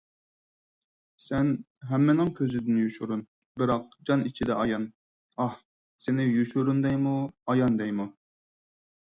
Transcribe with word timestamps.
سەن 1.25 1.51
ھەممىنىڭ 1.89 2.31
كۆزىدىن 2.39 2.79
يوشۇرۇن، 2.83 3.21
بىراق 3.63 3.85
جان 4.11 4.25
ئىچىدە 4.31 4.57
ئايان، 4.63 4.89
ئاھ، 5.45 5.61
سېنى 6.07 6.27
يوشۇرۇن 6.31 6.83
دەيمۇ، 6.89 7.15
ئايان 7.23 7.79
دەيمۇ؟ 7.85 8.11